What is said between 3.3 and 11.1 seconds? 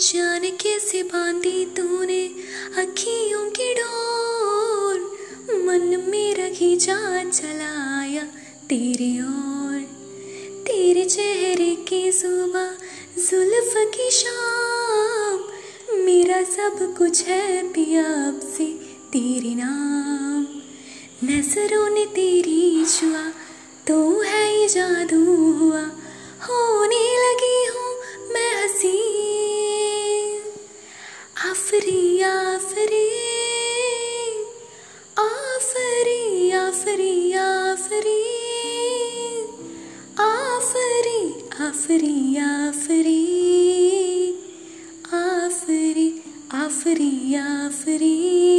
की डोर? मन मेरा खींचा चलाया तेरी ओर। तेरे